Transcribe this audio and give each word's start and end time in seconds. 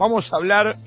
vamos 0.00 0.32
a 0.32 0.36
hablar 0.36 0.78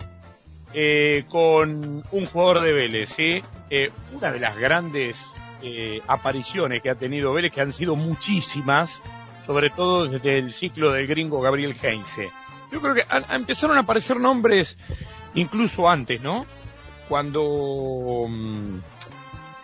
eh, 0.74 1.23
con 1.29 2.04
un 2.12 2.25
jugador 2.25 2.62
de 2.62 2.73
Vélez, 2.73 3.10
¿sí? 3.15 3.43
Eh, 3.69 3.91
una 4.12 4.32
de 4.32 4.39
las 4.39 4.58
grandes 4.58 5.16
eh, 5.62 6.01
apariciones 6.08 6.82
que 6.82 6.89
ha 6.89 6.96
tenido 6.96 7.31
Vélez, 7.31 7.54
que 7.54 7.62
han 7.62 7.71
sido 7.71 7.96
muchísimas, 7.96 8.99
sobre 9.46 9.70
todo 9.70 10.07
desde 10.07 10.39
el 10.39 10.52
ciclo 10.52 10.91
del 10.91 11.05
gringo 11.05 11.39
Gabriel 11.41 11.76
Heinze. 11.79 12.31
Yo 12.71 12.81
creo 12.81 12.96
que 12.96 13.05
empezaron 13.29 13.78
a 13.78 13.81
aparecer 13.81 14.20
nombres 14.20 14.76
incluso 15.36 15.88
antes, 15.88 16.20
¿no? 16.20 16.48
Cuando 17.07 18.25
mm, 18.27 18.77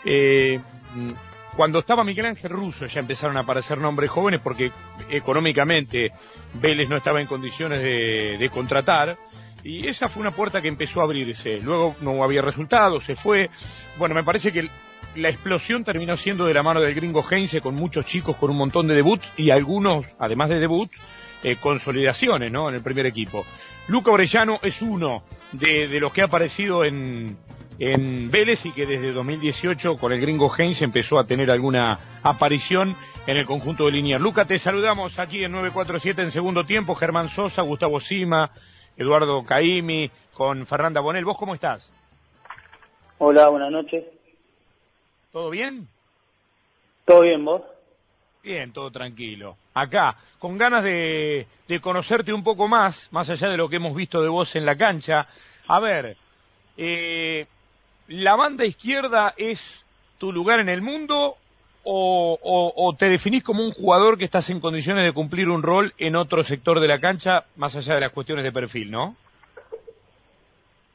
mm, 0.06 1.14
cuando 1.60 1.80
estaba 1.80 2.04
Miguel 2.04 2.28
Ángel 2.28 2.52
Russo 2.52 2.86
ya 2.86 3.02
empezaron 3.02 3.36
a 3.36 3.42
aparecer 3.42 3.80
nombres 3.80 4.10
jóvenes 4.10 4.40
porque 4.42 4.72
económicamente 5.10 6.12
Vélez 6.54 6.88
no 6.88 6.96
estaba 6.96 7.20
en 7.20 7.28
condiciones 7.28 7.82
de, 7.82 8.50
contratar 8.54 9.18
y 9.64 9.88
esa 9.88 10.10
fue 10.10 10.21
una 10.21 10.32
puerta 10.32 10.62
que 10.62 10.68
empezó 10.68 11.02
a 11.02 11.04
abrirse. 11.04 11.60
Luego 11.61 11.96
no 12.02 12.24
había 12.24 12.42
resultados, 12.42 13.04
se 13.04 13.15
fue. 13.15 13.50
Bueno, 13.97 14.15
me 14.15 14.24
parece 14.24 14.51
que 14.51 14.70
la 15.15 15.29
explosión 15.29 15.84
terminó 15.84 16.15
siendo 16.18 16.46
de 16.46 16.54
la 16.54 16.64
mano 16.64 16.82
del 16.82 16.93
gringo 16.93 17.25
Heinze 17.29 17.61
con 17.61 17.75
muchos 17.75 18.06
chicos 18.06 18.36
con 18.37 18.51
un 18.51 18.57
montón 18.57 18.87
de 18.87 18.96
debuts 18.96 19.34
y 19.37 19.50
algunos, 19.50 20.06
además 20.20 20.50
de 20.50 20.60
debuts, 20.60 21.00
eh, 21.43 21.56
consolidaciones 21.56 22.51
¿no? 22.51 22.70
en 22.70 22.75
el 22.75 22.82
primer 22.82 23.06
equipo. 23.06 23.46
Luca 23.87 24.11
Orellano 24.11 24.60
es 24.61 24.82
uno 24.82 25.24
de 25.51 26.00
los 26.00 26.14
que 26.14 26.21
ha 26.21 26.26
aparecido 26.26 26.84
en, 26.84 27.37
en 27.79 28.29
Vélez 28.29 28.65
y 28.65 28.71
que 28.71 28.86
desde 28.86 29.12
2018 29.14 29.98
con 29.98 30.12
el 30.12 30.20
gringo 30.20 30.54
Heinz 30.56 30.82
empezó 30.82 31.18
a 31.18 31.23
tener 31.23 31.50
alguna 31.50 31.98
aparición 32.22 32.95
en 33.26 33.38
el 33.38 33.45
conjunto 33.45 33.86
de 33.86 33.94
Liniers. 33.94 34.22
Luca, 34.22 34.45
te 34.45 34.59
saludamos 34.59 35.17
aquí 35.17 35.44
en 35.44 35.52
947 35.53 36.22
en 36.22 36.31
segundo 36.31 36.66
tiempo. 36.66 36.94
Germán 36.94 37.30
Sosa, 37.30 37.62
Gustavo 37.62 38.00
Sima, 38.00 38.52
Eduardo 39.00 39.45
Caimi, 39.45 40.12
con 40.34 40.66
Fernanda 40.66 41.00
Bonel. 41.00 41.23
¿Vos 41.23 41.38
cómo 41.38 41.53
estás? 41.53 41.90
Hola, 43.17 43.48
buenas 43.48 43.72
noches. 43.72 44.04
¿Todo 45.32 45.50
bien? 45.50 45.88
¿Todo 47.06 47.22
bien, 47.22 47.46
vos? 47.46 47.62
Bien, 48.44 48.73
todo 48.73 48.92
tranquilo. 48.92 49.56
Acá, 49.73 50.18
con 50.38 50.58
ganas 50.58 50.84
de, 50.84 51.48
de 51.68 51.80
conocerte 51.80 52.34
un 52.34 52.44
poco 52.44 52.68
más, 52.68 53.08
más 53.12 53.30
allá 53.30 53.48
de 53.48 53.56
lo 53.56 53.70
que 53.70 53.78
hemos 53.78 53.96
visto 53.96 54.22
de 54.22 54.28
vos 54.28 54.54
en 54.58 54.66
la 54.66 54.76
cancha. 54.76 55.28
A 55.68 55.80
ver, 55.80 56.18
eh, 56.76 57.48
¿la 58.10 58.36
banda 58.36 58.66
izquierda 58.66 59.34
es 59.38 59.86
tu 60.18 60.34
lugar 60.34 60.60
en 60.60 60.68
el 60.68 60.82
mundo 60.82 61.38
o, 61.84 62.96
te 62.98 63.10
definís 63.10 63.44
como 63.44 63.64
un 63.64 63.72
jugador 63.72 64.18
que 64.18 64.26
estás 64.26 64.50
en 64.50 64.60
condiciones 64.60 65.04
de 65.04 65.14
cumplir 65.14 65.50
un 65.50 65.64
rol 65.64 65.94
en 65.98 66.16
otro 66.16 66.44
sector 66.44 66.80
de 66.80 66.88
la 66.88 67.00
cancha, 67.00 67.46
más 67.56 67.76
allá 67.76 67.96
de 67.96 68.02
las 68.02 68.12
cuestiones 68.12 68.44
de 68.44 68.52
perfil, 68.52 68.92
¿no? 68.92 69.16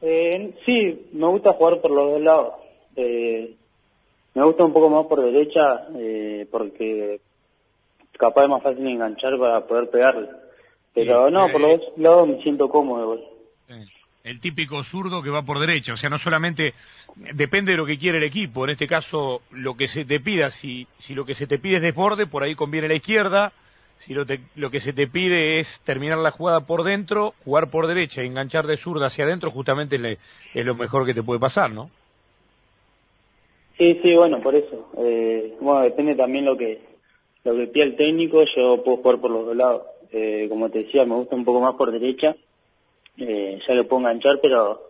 Eh, 0.03 0.55
sí, 0.67 1.09
me 1.13 1.27
gusta 1.29 1.55
jugar 1.55 1.81
por 1.81 1.91
los 1.91 2.13
dos 2.13 2.21
lados. 2.21 2.55
Eh, 2.97 3.55
me 4.35 4.45
gusta 4.45 4.65
un 4.65 4.73
poco 4.73 4.91
más 4.91 5.07
por 5.07 5.23
derecha 5.23 5.87
eh, 5.97 6.47
porque 6.51 7.21
capaz 8.19 8.45
es 8.45 8.49
más 8.51 8.63
fácil 8.63 8.87
enganchar 8.87 9.39
para 9.39 9.67
poder 9.67 9.89
pegarle. 9.89 10.29
Pero 10.93 11.31
no, 11.31 11.49
por 11.51 11.61
los 11.61 11.81
dos 11.81 11.93
lados 11.97 12.29
me 12.29 12.43
siento 12.43 12.69
cómodo 12.69 13.34
el 14.25 14.41
típico 14.41 14.83
zurdo 14.83 15.23
que 15.23 15.29
va 15.29 15.43
por 15.43 15.61
derecha. 15.61 15.93
O 15.93 15.97
sea, 15.97 16.09
no 16.09 16.19
solamente 16.19 16.73
depende 17.35 17.73
de 17.73 17.79
lo 17.79 17.87
que 17.87 17.99
quiere 17.99 18.19
el 18.19 18.25
equipo. 18.25 18.65
En 18.65 18.71
este 18.71 18.87
caso, 18.87 19.43
lo 19.51 19.75
que 19.75 19.87
se 19.87 20.07
te 20.07 20.19
pida, 20.19 20.49
si, 20.49 20.87
si 20.99 21.15
lo 21.15 21.27
que 21.27 21.35
se 21.35 21.47
te 21.47 21.59
pide 21.59 21.77
es 21.77 21.83
desborde, 21.83 22.27
por 22.27 22.43
ahí 22.43 22.55
conviene 22.55 22.89
la 22.89 22.95
izquierda. 22.95 23.53
Si 23.99 24.15
lo, 24.15 24.25
lo 24.57 24.71
que 24.71 24.81
se 24.81 24.93
te 24.93 25.07
pide 25.07 25.61
es 25.61 25.81
terminar 25.83 26.19
la 26.19 26.31
jugada 26.31 26.61
por 26.61 26.85
dentro, 26.85 27.35
jugar 27.45 27.71
por 27.71 27.87
derecha 27.87 28.23
y 28.23 28.27
enganchar 28.27 28.67
de 28.67 28.77
zurda 28.77 29.07
hacia 29.07 29.25
adentro, 29.25 29.51
justamente 29.51 30.19
es 30.55 30.67
lo 30.67 30.75
mejor 30.75 31.07
que 31.07 31.15
te 31.15 31.23
puede 31.23 31.39
pasar, 31.39 31.71
¿no? 31.71 31.91
Sí, 33.79 33.99
sí, 34.03 34.15
bueno, 34.15 34.41
por 34.41 34.55
eso. 34.55 34.91
Eh, 34.99 35.55
bueno, 35.61 35.83
depende 35.83 36.15
también 36.15 36.45
lo 36.45 36.57
que 36.57 36.81
lo 37.45 37.55
que 37.57 37.67
pide 37.67 37.85
el 37.85 37.97
técnico. 37.97 38.43
Yo 38.57 38.83
puedo 38.83 38.99
jugar 38.99 39.21
por 39.21 39.31
los 39.31 39.47
dos 39.47 39.57
lados. 39.57 39.83
Eh, 40.13 40.47
como 40.49 40.71
te 40.71 40.85
decía, 40.85 41.05
me 41.05 41.15
gusta 41.15 41.37
un 41.37 41.45
poco 41.45 41.61
más 41.61 41.75
por 41.75 41.91
derecha 41.93 42.37
eh, 43.17 43.61
ya 43.67 43.75
lo 43.75 43.87
puedo 43.87 44.01
enganchar, 44.01 44.39
pero, 44.43 44.83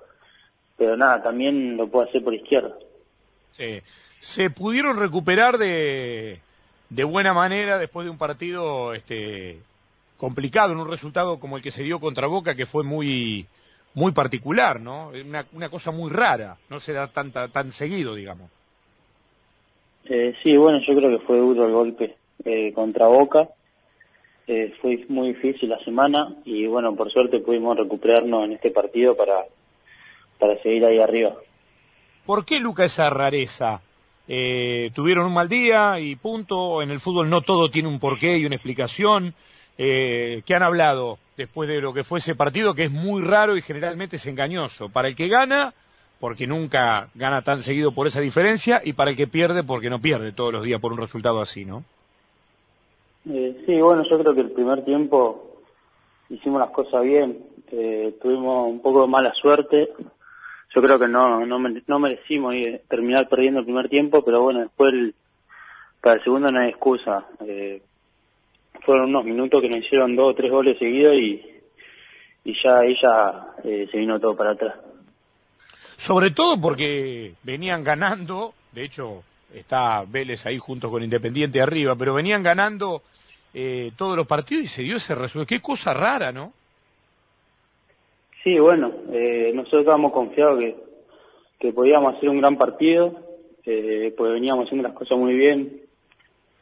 pero 0.77 0.97
nada, 0.97 1.23
también 1.23 1.77
lo 1.77 1.89
puedo 1.89 2.09
hacer 2.09 2.23
por 2.23 2.35
izquierda. 2.35 2.75
Sí. 3.53 3.81
¿Se 4.21 4.51
pudieron 4.51 4.99
recuperar 4.99 5.59
de, 5.59 6.41
de 6.89 7.05
buena 7.05 7.33
manera 7.33 7.79
después 7.79 8.05
de 8.05 8.11
un 8.11 8.19
partido 8.19 8.95
este, 8.95 9.59
complicado, 10.17 10.73
en 10.73 10.79
un 10.79 10.91
resultado 10.91 11.39
como 11.39 11.57
el 11.57 11.63
que 11.63 11.71
se 11.71 11.83
dio 11.83 12.01
contra 12.01 12.27
Boca, 12.27 12.55
que 12.55 12.67
fue 12.67 12.85
muy, 12.85 13.47
muy 13.95 14.13
particular, 14.13 14.81
¿no? 14.81 15.09
Una, 15.09 15.45
una 15.53 15.69
cosa 15.69 15.91
muy 15.91 16.11
rara, 16.11 16.57
no 16.71 16.81
se 16.81 16.93
da 16.93 17.09
tanta, 17.09 17.49
tan 17.49 17.73
seguido, 17.73 18.15
digamos. 18.15 18.51
Eh, 20.07 20.35
sí, 20.43 20.57
bueno, 20.57 20.81
yo 20.87 20.95
creo 20.95 21.19
que 21.19 21.25
fue 21.25 21.39
duro 21.39 21.67
el 21.67 21.73
golpe 21.73 22.17
eh, 22.45 22.73
contra 22.73 23.07
Boca. 23.07 23.49
Eh, 24.47 24.75
fue 24.83 25.05
muy 25.09 25.29
difícil 25.29 25.71
la 25.71 25.83
semana 25.85 26.37
y 26.45 26.67
bueno, 26.67 26.95
por 26.95 27.11
suerte 27.11 27.39
pudimos 27.39 27.79
recuperarnos 27.79 28.45
en 28.45 28.53
este 28.53 28.71
partido 28.71 29.17
para, 29.17 29.47
para 30.39 30.61
seguir 30.63 30.85
ahí 30.85 30.99
arriba. 30.99 31.35
¿Por 32.27 32.45
qué, 32.45 32.61
Luca, 32.61 32.85
esa 32.85 33.09
rareza? 33.09 33.81
Eh, 34.29 34.91
¿Tuvieron 34.95 35.27
un 35.27 35.35
mal 35.35 35.49
día 35.49 35.99
y 35.99 36.17
punto? 36.17 36.83
En 36.83 36.91
el 36.91 37.01
fútbol 37.01 37.29
no 37.31 37.41
todo 37.41 37.71
tiene 37.71 37.89
un 37.89 37.99
porqué 37.99 38.37
y 38.37 38.45
una 38.45 38.55
explicación. 38.55 39.35
Eh, 39.77 40.43
¿Qué 40.47 40.55
han 40.55 40.63
hablado 40.63 41.19
después 41.37 41.69
de 41.69 41.81
lo 41.81 41.93
que 41.93 42.05
fue 42.05 42.19
ese 42.19 42.35
partido 42.35 42.75
que 42.75 42.85
es 42.85 42.93
muy 42.93 43.23
raro 43.23 43.57
y 43.57 43.63
generalmente 43.63 44.17
es 44.17 44.27
engañoso? 44.27 44.89
Para 44.91 45.09
el 45.09 45.17
que 45.17 45.29
gana, 45.29 45.75
porque 46.21 46.47
nunca 46.47 47.09
gana 47.15 47.43
tan 47.43 47.63
seguido 47.63 47.93
por 47.93 48.07
esa 48.07 48.21
diferencia, 48.21 48.81
y 48.85 48.93
para 48.93 49.11
el 49.11 49.17
que 49.17 49.27
pierde, 49.27 49.65
porque 49.65 49.91
no 49.91 50.01
pierde 50.01 50.33
todos 50.33 50.53
los 50.53 50.65
días 50.65 50.81
por 50.81 50.93
un 50.93 50.99
resultado 50.99 51.41
así, 51.41 51.65
¿no? 51.65 51.85
Eh, 53.29 53.63
sí, 53.67 53.81
bueno, 53.81 54.05
yo 54.09 54.19
creo 54.19 54.35
que 54.35 54.43
el 54.43 54.51
primer 54.51 54.85
tiempo 54.85 55.63
hicimos 56.29 56.61
las 56.61 56.71
cosas 56.71 57.03
bien. 57.03 57.45
Eh, 57.71 58.17
tuvimos 58.21 58.69
un 58.69 58.81
poco 58.81 59.03
de 59.03 59.09
mala 59.09 59.33
suerte. 59.35 59.91
Yo 60.75 60.83
creo 60.83 60.99
que 60.99 61.09
no, 61.09 61.45
no, 61.47 61.59
no 61.59 61.99
merecimos 61.99 62.55
terminar 62.89 63.29
perdiendo 63.29 63.61
el 63.61 63.67
primer 63.67 63.89
tiempo, 63.89 64.25
pero 64.25 64.43
bueno, 64.43 64.61
después 64.61 64.93
para 66.01 66.17
el 66.17 66.23
segundo 66.23 66.51
no 66.51 66.61
hay 66.61 66.69
excusa. 66.69 67.27
Eh, 67.47 67.81
fueron 68.85 69.09
unos 69.09 69.25
minutos 69.25 69.63
que 69.63 69.69
nos 69.69 69.79
hicieron 69.79 70.15
dos 70.15 70.33
o 70.33 70.35
tres 70.35 70.51
goles 70.51 70.79
seguidos 70.79 71.15
y, 71.15 71.43
y 72.45 72.55
ya 72.63 72.83
ya 73.01 73.55
eh, 73.65 73.89
se 73.91 73.99
vino 73.99 74.21
todo 74.21 74.37
para 74.37 74.51
atrás. 74.51 74.75
Sobre 75.97 76.31
todo 76.31 76.61
porque 76.61 77.35
venían 77.43 77.83
ganando, 77.83 78.53
de 78.73 78.85
hecho 78.85 79.23
está 79.55 80.05
Vélez 80.07 80.45
ahí 80.47 80.59
junto 80.59 80.91
con 80.91 81.03
Independiente 81.03 81.61
arriba, 81.61 81.95
pero 81.97 82.15
venían 82.15 82.43
ganando 82.43 83.03
eh, 83.53 83.93
todos 83.97 84.17
los 84.17 84.27
partidos 84.27 84.65
y 84.65 84.69
se 84.69 84.83
dio 84.83 84.97
ese 84.97 85.15
resultado. 85.15 85.47
Qué 85.47 85.61
cosa 85.61 85.95
rara, 85.95 86.33
¿no? 86.33 86.53
Sí, 88.43 88.59
bueno, 88.59 88.93
eh, 89.13 89.53
nosotros 89.55 89.81
estábamos 89.81 90.13
confiados 90.13 90.59
que, 90.59 90.77
que 91.59 91.73
podíamos 91.73 92.15
hacer 92.15 92.29
un 92.29 92.41
gran 92.41 92.59
partido, 92.59 93.19
eh, 93.65 94.13
pues 94.17 94.33
veníamos 94.33 94.67
haciendo 94.67 94.87
las 94.87 94.97
cosas 94.97 95.17
muy 95.17 95.35
bien, 95.35 95.81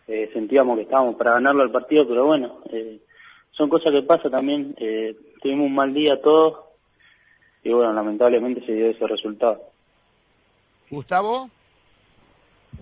eh, 0.07 0.31
sentíamos 0.33 0.77
que 0.77 0.83
estábamos 0.83 1.17
para 1.17 1.33
ganarlo 1.33 1.63
al 1.63 1.71
partido, 1.71 2.07
pero 2.07 2.27
bueno, 2.27 2.59
eh, 2.71 2.99
son 3.53 3.69
cosas 3.69 3.93
que 3.93 4.03
pasan 4.03 4.31
también, 4.31 4.75
eh, 4.79 5.17
tuvimos 5.41 5.67
un 5.67 5.75
mal 5.75 5.93
día 5.95 6.21
todos 6.21 6.59
y 7.65 7.71
bueno, 7.71 7.93
lamentablemente 7.93 8.65
se 8.67 8.73
dio 8.73 8.87
ese 8.89 9.07
resultado. 9.07 9.61
Gustavo. 10.91 11.49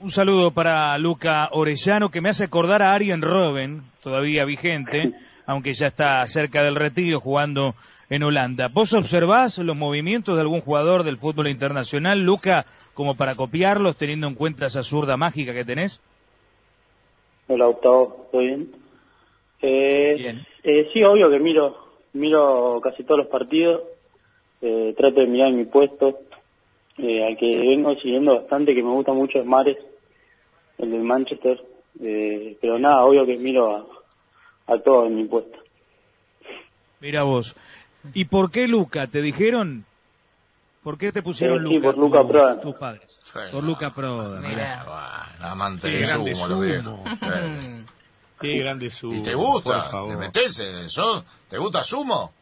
Un 0.02 0.10
saludo 0.10 0.50
para 0.50 0.96
Luca 0.96 1.50
Orellano, 1.52 2.10
que 2.10 2.22
me 2.22 2.30
hace 2.30 2.44
acordar 2.44 2.80
a 2.80 2.94
Arjen 2.94 3.20
Robben, 3.20 3.82
todavía 4.02 4.46
vigente, 4.46 5.12
aunque 5.44 5.74
ya 5.74 5.88
está 5.88 6.26
cerca 6.26 6.62
del 6.62 6.74
retiro 6.74 7.20
jugando 7.20 7.74
en 8.08 8.22
Holanda. 8.22 8.68
¿Vos 8.68 8.94
observás 8.94 9.58
los 9.58 9.76
movimientos 9.76 10.36
de 10.36 10.40
algún 10.40 10.62
jugador 10.62 11.02
del 11.02 11.18
fútbol 11.18 11.48
internacional, 11.48 12.18
Luca, 12.24 12.64
como 12.94 13.14
para 13.14 13.34
copiarlos, 13.34 13.96
teniendo 13.96 14.26
en 14.26 14.36
cuenta 14.36 14.66
esa 14.66 14.82
zurda 14.82 15.18
mágica 15.18 15.52
que 15.52 15.66
tenés? 15.66 16.00
Hola, 17.48 17.66
Gustavo, 17.66 18.28
¿todo 18.32 18.40
bien? 18.40 18.72
Eh, 19.60 20.14
bien. 20.16 20.46
Eh, 20.62 20.88
sí, 20.94 21.04
obvio 21.04 21.28
que 21.28 21.40
miro, 21.40 21.76
miro 22.14 22.80
casi 22.82 23.04
todos 23.04 23.18
los 23.18 23.28
partidos, 23.28 23.82
eh, 24.62 24.94
trato 24.96 25.20
de 25.20 25.26
mirar 25.26 25.52
mi 25.52 25.66
puesto, 25.66 26.20
eh, 26.96 27.22
al 27.22 27.36
que 27.36 27.58
vengo 27.58 27.94
siguiendo 27.96 28.36
bastante, 28.36 28.74
que 28.74 28.82
me 28.82 28.92
gusta 28.92 29.12
mucho 29.12 29.38
es 29.38 29.44
Mares, 29.44 29.76
el 30.82 30.90
del 30.90 31.02
Manchester. 31.02 31.62
Eh, 32.02 32.56
pero 32.60 32.78
nada, 32.78 33.04
obvio 33.04 33.26
que 33.26 33.36
miro 33.36 33.76
a, 33.76 33.86
a 34.72 34.78
todos 34.78 35.06
en 35.06 35.16
mi 35.16 35.24
puesto. 35.24 35.58
Mira 37.00 37.22
vos. 37.22 37.54
¿Y 38.14 38.26
por 38.26 38.50
qué 38.50 38.68
Luca? 38.68 39.06
¿Te 39.06 39.20
dijeron? 39.22 39.84
¿Por 40.82 40.96
qué 40.96 41.12
te 41.12 41.22
pusieron 41.22 41.58
eh, 41.58 41.60
Luca? 41.62 41.74
Sí, 41.74 41.80
por 41.80 41.98
Luca 41.98 42.26
Proda. 42.26 42.60
Tus 42.60 42.74
padres. 42.74 43.20
por 43.52 43.64
Luca 43.64 43.94
Proda. 43.94 44.40
Mira. 44.40 44.84
La 45.40 45.52
amante 45.52 45.88
de 45.88 46.06
sumo, 46.06 46.48
lo 46.48 46.60
viejo. 46.60 47.02
Qué 48.40 48.58
grande 48.58 48.88
sumo. 48.88 49.14
¿Y 49.14 49.22
te 49.22 49.34
gusta? 49.34 49.90
¿Te 49.90 50.16
metes 50.16 50.58
en 50.60 50.86
eso? 50.86 51.24
¿Te 51.48 51.58
gusta 51.58 51.84
sumo? 51.84 52.32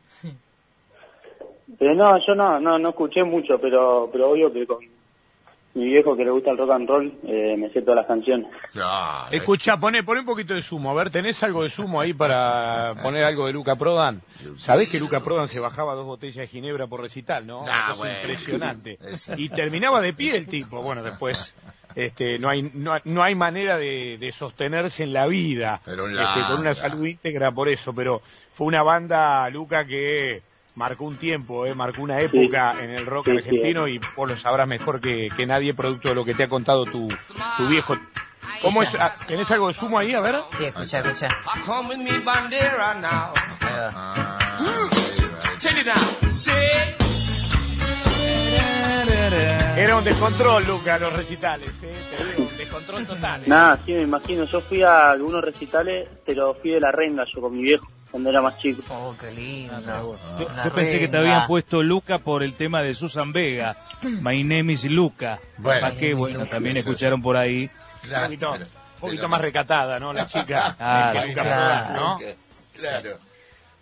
Eh, 1.81 1.94
no, 1.94 2.19
yo 2.26 2.34
no, 2.34 2.58
no, 2.61 2.79
no 2.79 2.88
escuché 2.91 3.23
mucho, 3.25 3.58
pero, 3.61 4.08
pero 4.11 4.31
obvio 4.31 4.52
que 4.52 4.67
con 4.67 4.79
mi 5.79 5.85
viejo 5.85 6.17
que 6.17 6.25
le 6.25 6.31
gusta 6.31 6.51
el 6.51 6.59
rock 6.59 6.71
and 6.73 6.89
roll, 6.89 7.13
eh, 7.25 7.57
me 7.57 7.71
sé 7.71 7.83
todas 7.83 7.97
las 7.97 8.07
canciones. 8.07 8.49
Claro. 8.73 9.31
Escucha, 9.31 9.77
poné, 9.79 10.03
poné 10.03 10.21
un 10.21 10.27
poquito 10.27 10.53
de 10.55 10.63
sumo. 10.63 10.91
A 10.91 10.95
ver, 10.95 11.11
¿tenés 11.11 11.43
algo 11.43 11.63
de 11.63 11.71
sumo 11.71 12.01
ahí 12.01 12.13
para 12.13 12.95
poner 13.03 13.25
algo 13.25 13.47
de 13.47 13.53
Luca 13.53 13.77
Prodan? 13.77 14.21
Sabés 14.59 14.91
que 14.91 14.99
Luca 14.99 15.21
Prodan 15.21 15.49
se 15.49 15.61
bajaba 15.61 15.95
dos 15.95 16.05
botellas 16.07 16.37
de 16.37 16.47
ginebra 16.49 16.87
por 16.87 17.01
recital, 17.01 17.47
¿no? 17.47 17.65
Ah, 17.69 17.95
bueno. 17.97 18.15
impresionante. 18.21 18.99
Eso. 19.03 19.33
Y 19.37 19.49
terminaba 19.49 20.01
de 20.01 20.13
pie 20.13 20.37
el 20.37 20.47
tipo. 20.49 20.83
Bueno, 20.83 21.03
después 21.03 21.55
este, 21.95 22.39
no 22.39 22.49
hay 22.49 22.71
no, 22.75 22.93
hay- 22.93 23.01
no 23.05 23.23
hay 23.23 23.35
manera 23.35 23.79
de, 23.79 24.19
de 24.19 24.31
sostenerse 24.33 25.03
en 25.05 25.13
la 25.13 25.27
vida 25.27 25.81
Pero 25.85 26.07
este, 26.09 26.41
con 26.49 26.61
una 26.61 26.75
salud 26.75 27.05
íntegra 27.07 27.53
por 27.53 27.69
eso. 27.69 27.93
Pero 27.95 28.21
fue 28.53 28.67
una 28.67 28.83
banda, 28.83 29.49
Luca, 29.51 29.85
que 29.87 30.43
marcó 30.79 31.05
un 31.05 31.17
tiempo, 31.19 31.67
eh, 31.67 31.75
marcó 31.75 32.01
una 32.03 32.21
época 32.21 32.73
en 32.83 32.91
el 32.91 33.05
rock 33.05 33.27
Sí, 33.27 33.33
sí. 33.33 33.39
argentino 33.39 33.89
y 33.89 34.01
vos 34.17 34.29
lo 34.29 34.37
sabrás 34.37 34.67
mejor 34.69 35.01
que, 35.01 35.29
que 35.37 35.45
nadie 35.45 35.75
producto 35.75 36.09
de 36.09 36.15
lo 36.15 36.25
que 36.25 36.35
te 36.35 36.45
ha 36.45 36.49
contado 36.49 36.85
tu, 36.85 37.09
tu 37.59 37.69
viejo. 37.69 37.97
¿Cómo 38.63 38.83
es? 38.83 38.95
Ah, 38.95 39.13
¿Tenés 39.27 39.51
algo 39.51 39.69
de 39.69 39.75
sumo 39.75 39.99
ahí? 39.99 40.15
A 40.15 40.21
ver. 40.21 40.37
Sí, 40.57 40.65
escucha, 40.65 41.01
escucha. 41.01 41.29
Ah, 41.45 41.61
Era 49.77 49.97
un 49.97 50.05
descontrol, 50.05 50.67
Luca, 50.67 50.99
los 50.99 51.13
recitales, 51.13 51.71
¿eh? 51.83 51.97
Te 52.17 52.25
digo, 52.25 52.51
un 52.51 52.57
descontrol 52.57 53.07
total. 53.07 53.41
¿eh? 53.43 53.45
Nada, 53.47 53.79
sí, 53.87 53.93
me 53.93 54.03
imagino. 54.03 54.45
Yo 54.45 54.61
fui 54.61 54.83
a 54.83 55.11
algunos 55.11 55.43
recitales, 55.43 56.09
pero 56.27 56.55
fui 56.55 56.71
de 56.73 56.81
la 56.81 56.91
renga 56.91 57.25
yo 57.33 57.41
con 57.41 57.57
mi 57.57 57.63
viejo, 57.63 57.87
cuando 58.10 58.31
era 58.31 58.40
más 58.43 58.58
chico. 58.58 58.82
Oh, 58.90 59.14
qué 59.20 59.31
lindo. 59.31 60.19
Yo, 60.38 60.46
Una 60.46 60.64
yo 60.64 60.72
pensé 60.72 60.99
que 60.99 61.08
te 61.08 61.19
habían 61.19 61.46
puesto 61.46 61.82
Luca 61.82 62.19
por 62.19 62.43
el 62.43 62.55
tema 62.55 62.82
de 62.82 62.94
Susan 62.94 63.32
Vega. 63.32 63.76
My 64.02 64.43
name 64.43 64.72
is 64.72 64.84
Luca. 64.84 65.38
Bueno. 65.56 65.81
¿Para 65.81 65.96
qué? 65.96 66.14
Bueno, 66.14 66.46
también 66.46 66.76
Eso, 66.76 66.90
escucharon 66.90 67.20
por 67.22 67.37
ahí. 67.37 67.70
Un 68.05 68.08
Claro, 68.08 68.25
poquito, 68.26 68.52
pero- 68.52 68.64
un 68.64 69.00
poquito 69.00 69.16
pero- 69.22 69.28
más 69.28 69.40
recatada, 69.40 69.99
¿no? 69.99 70.12
La 70.12 70.26
chica. 70.26 70.75
Claro, 70.78 71.20
que 71.22 71.26
Luca 71.28 71.43
claro. 71.43 71.94
¿no? 71.94 72.19
Claro. 72.75 73.19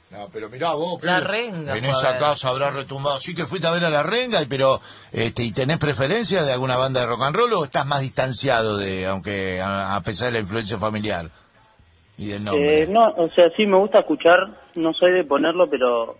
No, 0.09 0.29
pero 0.33 0.49
mirá 0.49 0.71
vos, 0.73 1.03
La 1.03 1.19
renga 1.19 1.77
En 1.77 1.85
esa 1.85 2.13
ver. 2.13 2.21
casa 2.21 2.49
habrá 2.49 2.71
retumbado. 2.71 3.19
Sí 3.19 3.35
que 3.35 3.45
fuiste 3.45 3.67
a 3.67 3.73
ver 3.73 3.85
a 3.85 3.91
la 3.91 4.05
renga, 4.05 4.41
y- 4.41 4.47
pero 4.47 4.81
este, 5.13 5.43
¿y 5.43 5.51
tenés 5.51 5.79
preferencia 5.79 6.45
de 6.45 6.53
alguna 6.53 6.77
banda 6.77 7.01
de 7.01 7.07
rock 7.07 7.23
and 7.25 7.37
roll 7.37 7.53
o 7.55 7.65
estás 7.65 7.85
más 7.87 8.01
distanciado 8.01 8.77
de, 8.79 9.05
aunque 9.07 9.61
a, 9.61 9.97
a 9.97 10.01
pesar 10.03 10.27
de 10.27 10.33
la 10.35 10.39
influencia 10.39 10.79
familiar 10.79 11.29
y 12.19 12.29
del 12.29 12.45
nombre? 12.45 12.83
Eh, 12.83 12.87
no, 12.89 13.09
o 13.09 13.31
sea, 13.31 13.51
sí 13.57 13.67
me 13.67 13.77
gusta 13.77 14.01
escuchar, 14.01 14.49
no 14.75 14.93
soy 14.93 15.13
de 15.13 15.25
ponerlo, 15.25 15.69
pero 15.69 16.19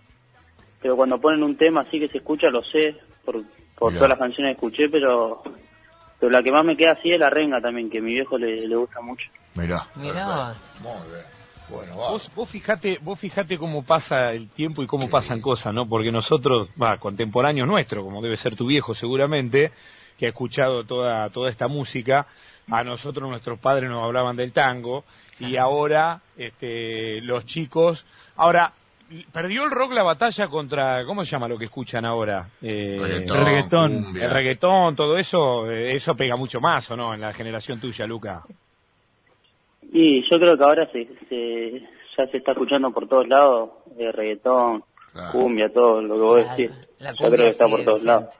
pero 0.81 0.95
cuando 0.95 1.19
ponen 1.19 1.43
un 1.43 1.57
tema 1.57 1.81
así 1.81 1.99
que 1.99 2.07
se 2.07 2.19
escucha, 2.19 2.49
lo 2.49 2.63
sé, 2.63 2.95
por, 3.25 3.43
todas 3.77 4.09
las 4.09 4.17
canciones 4.17 4.51
que 4.51 4.65
escuché, 4.65 4.89
pero, 4.89 5.41
pero 6.19 6.31
la 6.31 6.43
que 6.43 6.51
más 6.51 6.63
me 6.63 6.77
queda 6.77 6.93
así 6.93 7.11
es 7.11 7.19
la 7.19 7.29
renga 7.29 7.59
también, 7.61 7.89
que 7.89 7.97
a 7.97 8.01
mi 8.01 8.13
viejo 8.13 8.37
le, 8.37 8.67
le 8.67 8.75
gusta 8.75 9.01
mucho. 9.01 9.29
Mirá. 9.55 9.87
Mirá. 9.95 10.53
Muy 10.81 10.91
bien. 11.09 11.37
Bueno, 11.69 11.97
va. 11.97 12.11
Vos, 12.11 12.31
vos 12.33 12.49
fijate, 12.49 12.99
vos 13.01 13.19
fijate 13.19 13.57
cómo 13.57 13.83
pasa 13.83 14.31
el 14.31 14.49
tiempo 14.49 14.83
y 14.83 14.87
cómo 14.87 15.09
pasan 15.09 15.41
cosas, 15.41 15.73
¿no? 15.73 15.87
Porque 15.89 16.11
nosotros, 16.11 16.69
va, 16.81 16.97
contemporáneos 16.97 17.67
nuestros, 17.67 18.03
como 18.03 18.21
debe 18.21 18.37
ser 18.37 18.55
tu 18.55 18.67
viejo 18.67 18.93
seguramente, 18.93 19.71
que 20.17 20.27
ha 20.27 20.29
escuchado 20.29 20.85
toda, 20.85 21.29
toda 21.29 21.49
esta 21.49 21.67
música, 21.67 22.27
a 22.69 22.83
nosotros 22.83 23.29
nuestros 23.29 23.59
padres 23.59 23.89
nos 23.89 24.03
hablaban 24.03 24.35
del 24.35 24.51
tango, 24.53 25.03
y 25.39 25.55
ahora, 25.57 26.19
este, 26.37 27.21
los 27.21 27.45
chicos, 27.45 28.05
ahora, 28.35 28.73
perdió 29.31 29.63
el 29.63 29.71
rock 29.71 29.93
la 29.93 30.03
batalla 30.03 30.47
contra, 30.47 31.05
¿cómo 31.05 31.23
se 31.23 31.31
llama 31.31 31.47
lo 31.47 31.57
que 31.57 31.65
escuchan 31.65 32.03
ahora? 32.05 32.49
Eh, 32.61 32.97
Reggaetón, 32.99 33.45
reggaetón. 33.45 34.03
cumbia. 34.03 34.25
el 34.25 34.31
reggaetón, 34.31 34.95
todo 34.95 35.17
eso, 35.17 35.69
eh, 35.71 35.93
eso 35.95 36.15
pega 36.15 36.35
mucho 36.35 36.59
más, 36.59 36.89
¿o 36.91 36.97
no? 36.97 37.13
En 37.13 37.21
la 37.21 37.31
generación 37.33 37.79
tuya, 37.79 38.05
Luca. 38.07 38.43
Y 39.93 40.21
yo 40.29 40.37
creo 40.39 40.57
que 40.57 40.63
ahora 40.63 40.89
se, 40.91 41.07
se 41.29 41.79
ya 42.17 42.27
se 42.29 42.37
está 42.37 42.51
escuchando 42.51 42.91
por 42.91 43.07
todos 43.07 43.27
lados, 43.27 43.69
eh, 43.97 44.11
reggaetón, 44.11 44.83
Claro. 45.13 45.31
cumbia, 45.31 45.71
todo 45.73 46.01
lo 46.01 46.15
que 46.15 46.21
vos 46.21 46.41
Claro, 46.41 46.57
decís. 46.57 46.71
la 46.99 47.11
Yo 47.11 47.17
cumbia 47.17 47.29
creo 47.31 47.45
que 47.45 47.49
está 47.49 47.67
por 47.67 47.83
todos 47.85 48.03
lados. 48.03 48.35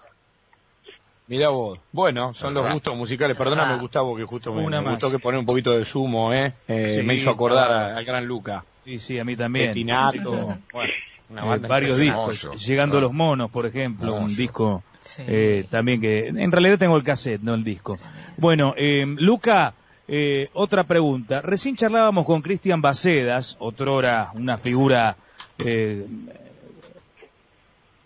Mira 1.27 1.49
vos. 1.49 1.77
Bueno, 1.91 2.33
son 2.33 2.53
los 2.53 2.71
gustos 2.71 2.95
musicales. 2.95 3.35
Perdóname. 3.37 3.77
Gustavo, 3.79 4.15
que 4.15 4.23
justo 4.23 4.53
me, 4.53 4.65
me 4.69 4.89
gustó 4.91 5.11
que 5.11 5.19
poner 5.19 5.39
un 5.39 5.45
poquito 5.45 5.71
de 5.71 5.83
sumo, 5.83 6.33
¿eh? 6.33 6.53
Eh, 6.67 6.95
Sí, 6.97 7.03
me 7.03 7.15
hizo 7.15 7.29
acordar 7.31 7.67
claro. 7.67 7.95
a- 7.95 7.97
al 7.97 8.05
gran 8.05 8.25
Luca. 8.25 8.63
Sí, 8.85 8.97
sí, 8.99 9.19
a 9.19 9.25
mí 9.25 9.35
también. 9.35 9.67
Petinato. 9.67 10.57
bueno, 10.71 10.93
una 11.29 11.41
Eh, 11.43 11.47
banda 11.49 11.67
varios 11.67 11.97
discos. 11.97 12.49
Llegando 12.65 12.97
Ah. 12.97 13.01
los 13.01 13.11
monos, 13.13 13.51
por 13.51 13.65
ejemplo, 13.65 14.13
un 14.15 14.33
disco 14.33 14.83
Sí. 15.03 15.23
eh, 15.27 15.65
también 15.69 15.99
que 15.99 16.27
en 16.29 16.51
realidad 16.51 16.77
tengo 16.79 16.95
el 16.95 17.03
cassette, 17.03 17.41
no 17.41 17.53
el 17.55 17.63
disco. 17.65 17.97
Bueno, 18.37 18.73
eh, 18.77 19.05
Luca, 19.19 19.73
eh, 20.07 20.49
otra 20.53 20.85
pregunta. 20.85 21.41
Recién 21.41 21.75
charlábamos 21.75 22.25
con 22.25 22.41
Cristian 22.41 22.81
Bacedas, 22.81 23.57
otrora 23.59 24.31
una 24.33 24.57
figura 24.57 25.17
eh, 25.65 26.05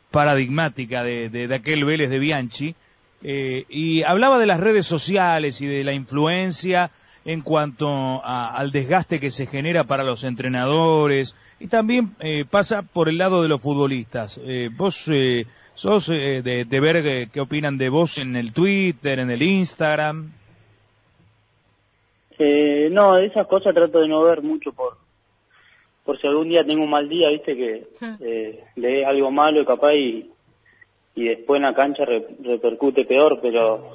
paradigmática 0.09 1.03
de, 1.03 1.29
de, 1.29 1.47
de 1.47 1.55
aquel 1.55 1.85
Vélez 1.85 2.09
de 2.09 2.19
Bianchi, 2.19 2.75
eh, 3.23 3.65
y 3.69 4.03
hablaba 4.03 4.39
de 4.39 4.45
las 4.47 4.59
redes 4.59 4.85
sociales 4.85 5.61
y 5.61 5.67
de 5.67 5.83
la 5.83 5.93
influencia 5.93 6.91
en 7.23 7.41
cuanto 7.41 7.87
a- 8.25 8.55
al 8.55 8.71
desgaste 8.71 9.19
que 9.19 9.29
se 9.31 9.45
genera 9.45 9.83
para 9.83 10.03
los 10.03 10.23
entrenadores 10.23 11.35
y 11.59 11.67
también 11.67 12.15
eh, 12.19 12.45
pasa 12.49 12.81
por 12.81 13.09
el 13.09 13.17
lado 13.19 13.43
de 13.43 13.47
los 13.49 13.61
futbolistas. 13.61 14.39
Eh, 14.43 14.69
vos 14.75 15.07
eh, 15.09 15.45
sos 15.75 16.09
eh, 16.09 16.41
de, 16.43 16.65
de 16.65 16.79
ver 16.79 16.95
eh, 16.97 17.29
qué 17.31 17.39
opinan 17.41 17.77
de 17.77 17.89
vos 17.89 18.17
en 18.17 18.35
el 18.35 18.53
Twitter, 18.53 19.19
en 19.19 19.29
el 19.29 19.43
Instagram. 19.43 20.31
Eh, 22.39 22.89
no, 22.91 23.15
de 23.15 23.27
esas 23.27 23.45
cosas 23.45 23.73
trato 23.75 23.99
de 24.01 24.07
no 24.07 24.23
ver 24.23 24.41
mucho 24.41 24.71
por 24.73 24.97
por 26.03 26.19
si 26.19 26.25
algún 26.25 26.49
día 26.49 26.65
tengo 26.65 26.83
un 26.83 26.89
mal 26.89 27.07
día, 27.07 27.29
viste, 27.29 27.55
que 27.55 27.87
eh, 28.21 28.63
lees 28.75 29.05
algo 29.05 29.29
malo 29.29 29.61
y 29.61 29.65
capaz 29.65 29.93
y, 29.93 30.31
y 31.15 31.25
después 31.25 31.57
en 31.57 31.63
la 31.63 31.73
cancha 31.73 32.05
re- 32.05 32.27
repercute 32.41 33.05
peor, 33.05 33.39
pero 33.41 33.93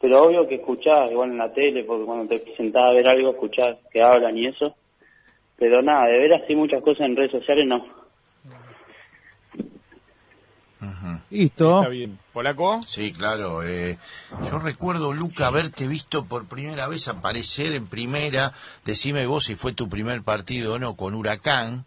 pero 0.00 0.24
obvio 0.24 0.46
que 0.46 0.56
escuchás, 0.56 1.10
igual 1.10 1.30
en 1.30 1.38
la 1.38 1.52
tele, 1.52 1.82
porque 1.84 2.04
cuando 2.04 2.28
te 2.28 2.54
sentás 2.56 2.84
a 2.84 2.92
ver 2.92 3.08
algo 3.08 3.30
escuchás 3.30 3.76
que 3.90 4.02
hablan 4.02 4.36
y 4.36 4.46
eso, 4.46 4.74
pero 5.56 5.80
nada, 5.82 6.06
de 6.08 6.18
ver 6.18 6.34
así 6.34 6.54
muchas 6.54 6.82
cosas 6.82 7.06
en 7.06 7.16
redes 7.16 7.30
sociales 7.32 7.66
no. 7.66 8.04
Listo. 11.30 11.78
Está 11.78 11.88
bien. 11.88 12.18
¿Polaco? 12.32 12.82
Sí, 12.86 13.12
claro. 13.12 13.62
Eh, 13.62 13.96
yo 14.50 14.58
recuerdo, 14.58 15.12
Luca, 15.12 15.46
haberte 15.46 15.88
visto 15.88 16.26
por 16.26 16.46
primera 16.46 16.88
vez 16.88 17.08
aparecer 17.08 17.72
en 17.72 17.86
primera. 17.86 18.52
Decime 18.84 19.24
vos 19.26 19.44
si 19.44 19.54
fue 19.54 19.72
tu 19.72 19.88
primer 19.88 20.22
partido 20.22 20.74
o 20.74 20.78
no 20.78 20.94
con 20.94 21.14
Huracán. 21.14 21.86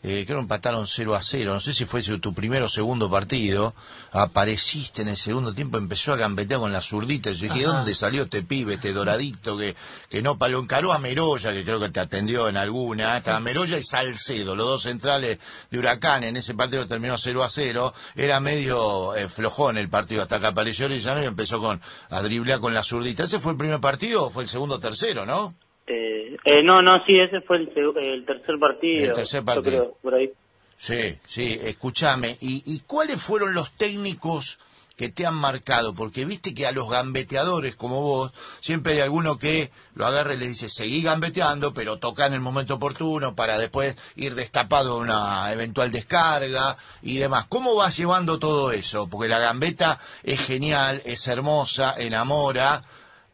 Eh, 0.00 0.22
creo 0.26 0.38
que 0.38 0.42
empataron 0.42 0.86
0 0.86 1.16
a 1.16 1.20
0. 1.20 1.54
No 1.54 1.60
sé 1.60 1.72
si 1.74 1.84
fue 1.84 2.02
tu 2.02 2.32
primer 2.32 2.62
o 2.62 2.68
segundo 2.68 3.10
partido. 3.10 3.74
Apareciste 4.12 5.02
en 5.02 5.08
el 5.08 5.16
segundo 5.16 5.52
tiempo, 5.54 5.78
empezó 5.78 6.12
a 6.12 6.16
gambetear 6.16 6.60
con 6.60 6.72
la 6.72 6.80
zurdita. 6.80 7.30
Yo 7.32 7.52
dije, 7.52 7.64
Ajá. 7.66 7.76
¿dónde 7.78 7.94
salió 7.94 8.22
este 8.22 8.42
pibe, 8.42 8.74
este 8.74 8.92
doradito 8.92 9.56
que, 9.56 9.74
que 10.08 10.22
no 10.22 10.36
pa- 10.38 10.48
lo 10.48 10.60
encaró 10.60 10.92
a 10.92 10.98
Meroya, 10.98 11.52
que 11.52 11.64
creo 11.64 11.80
que 11.80 11.88
te 11.88 12.00
atendió 12.00 12.48
en 12.48 12.56
alguna? 12.56 13.16
Estaba 13.16 13.40
Meroya 13.40 13.78
y 13.78 13.82
Salcedo, 13.82 14.54
los 14.54 14.66
dos 14.66 14.82
centrales 14.82 15.38
de 15.70 15.78
Huracán. 15.78 16.24
En 16.24 16.36
ese 16.36 16.54
partido 16.54 16.86
terminó 16.86 17.16
0 17.18 17.42
a 17.42 17.48
0. 17.48 17.94
Era 18.16 18.40
medio 18.40 19.14
eh, 19.16 19.28
flojón 19.28 19.78
el 19.78 19.88
partido 19.88 20.22
hasta 20.22 20.38
que 20.40 20.46
apareció 20.46 20.86
Orellano 20.86 21.22
y 21.22 21.26
empezó 21.26 21.58
con 21.60 21.80
a 22.10 22.22
driblear 22.22 22.60
con 22.60 22.74
la 22.74 22.82
zurdita. 22.82 23.24
¿Ese 23.24 23.40
fue 23.40 23.52
el 23.52 23.58
primer 23.58 23.80
partido 23.80 24.26
o 24.26 24.30
fue 24.30 24.42
el 24.44 24.48
segundo 24.48 24.76
o 24.76 24.80
tercero, 24.80 25.26
no? 25.26 25.54
Eh, 25.86 26.27
eh, 26.44 26.62
no, 26.62 26.82
no, 26.82 27.04
sí, 27.04 27.18
ese 27.18 27.40
fue 27.40 27.58
el, 27.58 28.24
tercer 28.26 28.58
partido. 28.58 29.04
El 29.10 29.12
tercer 29.14 29.40
yo 29.40 29.44
partido. 29.44 29.62
creo, 29.64 29.98
por 30.02 30.14
ahí. 30.14 30.32
Sí, 30.76 31.18
sí, 31.26 31.58
escúchame. 31.62 32.38
¿Y, 32.40 32.62
¿Y 32.66 32.80
cuáles 32.80 33.20
fueron 33.20 33.52
los 33.52 33.72
técnicos 33.72 34.58
que 34.96 35.08
te 35.08 35.26
han 35.26 35.34
marcado? 35.34 35.94
Porque 35.94 36.24
viste 36.24 36.54
que 36.54 36.66
a 36.66 36.72
los 36.72 36.88
gambeteadores 36.88 37.74
como 37.74 38.00
vos, 38.00 38.32
siempre 38.60 38.94
hay 38.94 39.00
alguno 39.00 39.38
que 39.38 39.72
lo 39.94 40.06
agarra 40.06 40.34
y 40.34 40.36
le 40.36 40.46
dice, 40.46 40.68
seguí 40.68 41.02
gambeteando, 41.02 41.74
pero 41.74 41.98
toca 41.98 42.26
en 42.26 42.34
el 42.34 42.40
momento 42.40 42.74
oportuno 42.74 43.34
para 43.34 43.58
después 43.58 43.96
ir 44.14 44.36
destapado 44.36 44.92
a 44.92 44.98
una 44.98 45.52
eventual 45.52 45.90
descarga 45.90 46.76
y 47.02 47.18
demás. 47.18 47.46
¿Cómo 47.48 47.74
vas 47.74 47.96
llevando 47.96 48.38
todo 48.38 48.70
eso? 48.70 49.08
Porque 49.08 49.28
la 49.28 49.40
gambeta 49.40 49.98
es 50.22 50.40
genial, 50.40 51.02
es 51.04 51.26
hermosa, 51.26 51.94
enamora. 51.98 52.84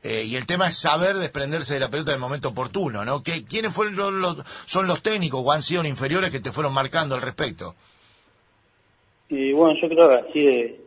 Eh, 0.05 0.23
y 0.25 0.37
el 0.37 0.47
tema 0.47 0.69
es 0.69 0.77
saber 0.79 1.17
desprenderse 1.17 1.75
de 1.75 1.81
la 1.81 1.89
pelota 1.91 2.13
en 2.13 2.17
el 2.17 2.21
momento 2.21 2.51
oportuno, 2.51 3.05
¿no? 3.05 3.23
¿Qué, 3.23 3.45
¿Quiénes 3.45 3.73
fueron 3.75 3.97
los, 3.97 4.13
los- 4.13 4.45
son 4.67 4.87
los 4.87 5.03
técnicos 5.03 5.43
o 5.45 5.51
han 5.51 5.63
sido 5.65 5.85
inferiores 5.85 6.31
que 6.31 6.39
te 6.41 6.53
fueron 6.53 6.73
marcando 6.75 7.15
al 7.17 7.23
respecto? 7.23 7.75
Y 9.29 9.53
bueno, 9.53 9.79
yo 9.81 9.89
creo 9.89 10.09
que 10.11 10.29
así 10.31 10.45
de, 10.45 10.81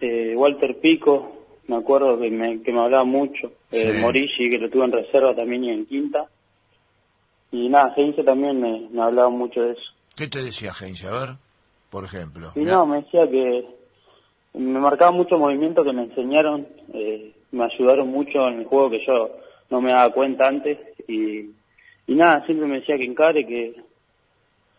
de 0.00 0.36
Walter 0.36 0.78
Pico, 0.80 1.46
me 1.68 1.76
acuerdo 1.76 2.18
que 2.18 2.30
me, 2.30 2.62
que 2.62 2.72
me 2.72 2.80
hablaba 2.80 3.04
mucho, 3.04 3.52
eh, 3.70 3.92
Sí. 3.94 4.00
Morici, 4.00 4.50
que 4.50 4.58
lo 4.58 4.70
tuve 4.70 4.84
en 4.86 4.92
reserva 4.92 5.34
también 5.34 5.64
y 5.64 5.70
en 5.70 5.86
quinta. 5.86 6.26
Y 7.52 7.68
nada, 7.68 7.94
Heinze 7.96 8.24
también 8.24 8.60
me, 8.60 8.88
me 8.90 9.02
hablaba 9.02 9.28
mucho 9.30 9.60
de 9.62 9.72
eso. 9.72 9.82
¿Qué 10.16 10.26
te 10.28 10.42
decía 10.42 10.72
Heinze? 10.78 11.06
A 11.06 11.12
ver. 11.12 11.28
por 11.90 12.04
ejemplo. 12.04 12.52
Y 12.56 12.60
no, 12.60 12.86
me 12.86 13.02
decía 13.02 13.28
que 13.30 13.64
me 14.54 14.80
marcaba 14.80 15.10
mucho 15.12 15.38
movimiento 15.38 15.84
que 15.84 15.92
me 15.92 16.02
enseñaron, 16.04 16.66
eh, 16.92 17.32
me 17.54 17.64
ayudaron 17.64 18.08
mucho 18.08 18.46
en 18.48 18.60
el 18.60 18.66
juego 18.66 18.90
que 18.90 19.06
yo 19.06 19.30
no 19.70 19.80
me 19.80 19.92
daba 19.92 20.12
cuenta 20.12 20.48
antes 20.48 20.78
y, 21.08 21.50
nada, 22.08 22.44
siempre 22.44 22.66
me 22.66 22.80
decía 22.80 22.96
que 22.96 23.04
encare, 23.04 23.46
que, 23.46 23.74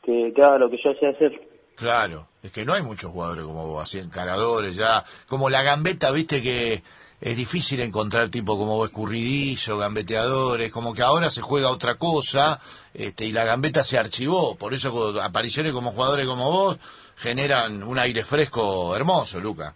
que, 0.03 0.33
haga 0.43 0.59
lo 0.59 0.69
que 0.69 0.77
yo 0.83 0.91
hacía 0.91 1.09
hacer. 1.09 1.41
Claro, 1.75 2.27
es 2.43 2.51
que 2.51 2.63
no 2.63 2.73
hay 2.73 2.83
muchos 2.83 3.11
jugadores 3.11 3.45
como 3.45 3.67
vos, 3.67 3.83
así 3.83 3.99
encaradores, 3.99 4.75
ya, 4.75 5.03
como 5.27 5.49
la 5.49 5.63
gambeta, 5.63 6.11
viste 6.11 6.41
que 6.41 6.83
es 7.19 7.37
difícil 7.37 7.79
encontrar 7.81 8.29
tipo 8.29 8.57
como 8.57 8.75
vos 8.75 8.89
escurridizo, 8.89 9.77
gambeteadores, 9.77 10.71
como 10.71 10.93
que 10.93 11.01
ahora 11.01 11.29
se 11.29 11.41
juega 11.41 11.71
otra 11.71 11.95
cosa, 11.95 12.61
este, 12.93 13.25
y 13.25 13.31
la 13.31 13.45
gambeta 13.45 13.83
se 13.83 13.97
archivó, 13.97 14.55
por 14.55 14.73
eso 14.73 15.21
apariciones 15.21 15.73
como 15.73 15.91
jugadores 15.91 16.25
como 16.25 16.51
vos 16.51 16.77
generan 17.17 17.83
un 17.83 17.97
aire 17.97 18.23
fresco 18.23 18.95
hermoso, 18.95 19.39
Luca. 19.39 19.73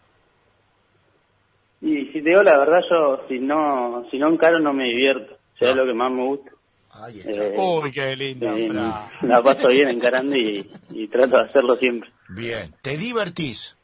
La 2.44 2.58
verdad, 2.58 2.82
yo 2.90 3.26
si 3.28 3.40
no, 3.40 4.06
si 4.12 4.18
no 4.18 4.30
encaro 4.30 4.60
no 4.60 4.74
me 4.74 4.86
divierto, 4.86 5.34
o 5.34 5.58
sea, 5.58 5.72
es 5.72 5.76
lo 5.76 5.86
que 5.86 5.94
más 5.94 6.12
me 6.12 6.24
gusta. 6.26 6.52
Ahí 6.92 7.20
está. 7.20 7.32
Eh, 7.32 7.56
Uy, 7.58 7.92
qué 7.92 8.16
linda 8.16 8.54
eh, 8.58 8.70
la 9.22 9.42
paso 9.44 9.68
bien 9.68 9.90
encarando 9.90 10.36
y, 10.36 10.70
y 10.90 11.08
trato 11.08 11.38
de 11.38 11.44
hacerlo 11.44 11.76
siempre. 11.76 12.10
Bien, 12.30 12.74
¿te 12.82 12.98
divertís 12.98 13.76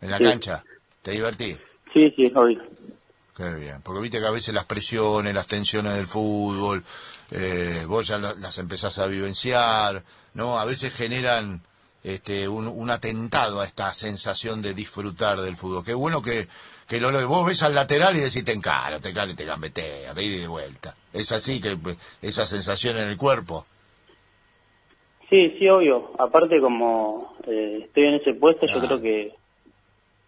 en 0.00 0.10
la 0.10 0.18
Sí. 0.18 0.24
cancha? 0.24 0.64
¿Te 1.02 1.12
divertís? 1.12 1.58
Sí, 1.92 2.12
sí, 2.16 2.30
obvio. 2.34 2.62
Qué 3.36 3.54
bien, 3.54 3.80
porque 3.82 4.02
viste 4.02 4.18
que 4.20 4.26
a 4.26 4.30
veces 4.30 4.54
las 4.54 4.66
presiones, 4.66 5.34
las 5.34 5.46
tensiones 5.46 5.94
del 5.94 6.06
fútbol, 6.06 6.84
eh, 7.30 7.84
vos 7.88 8.06
ya 8.06 8.18
la- 8.18 8.34
las 8.34 8.58
empezás 8.58 8.98
a 8.98 9.06
vivenciar, 9.06 10.02
¿no? 10.34 10.58
A 10.58 10.64
veces 10.66 10.92
generan 10.92 11.62
este, 12.04 12.46
un, 12.48 12.66
un 12.66 12.90
atentado 12.90 13.60
a 13.60 13.64
esta 13.64 13.94
sensación 13.94 14.60
de 14.60 14.74
disfrutar 14.74 15.40
del 15.40 15.56
fútbol. 15.56 15.84
Qué 15.84 15.94
bueno 15.94 16.20
que, 16.20 16.46
que 16.92 17.00
lo, 17.00 17.10
lo- 17.10 17.26
vos 17.26 17.46
ves 17.46 17.62
al 17.62 17.74
lateral 17.74 18.14
y 18.16 18.20
decís, 18.20 18.44
te 18.44 18.52
encaro, 18.52 19.00
te 19.00 19.08
encaro 19.08 19.30
y 19.30 19.34
te 19.34 19.46
gambetea, 19.46 20.12
de 20.12 20.22
ida 20.24 20.36
y 20.36 20.40
de 20.40 20.46
vuelta. 20.46 20.94
Es 21.14 21.32
así 21.32 21.58
que 21.60 21.78
esa 22.20 22.44
sensación 22.44 22.98
en 22.98 23.08
el 23.08 23.16
cuerpo. 23.16 23.64
Sí, 25.30 25.56
sí, 25.58 25.68
obvio. 25.70 26.12
Aparte, 26.18 26.60
como 26.60 27.34
eh, 27.46 27.84
estoy 27.86 28.04
en 28.04 28.14
ese 28.16 28.34
puesto, 28.34 28.66
yo 28.66 28.76
Ah. 28.76 28.80
creo 28.86 29.00
que, 29.00 29.32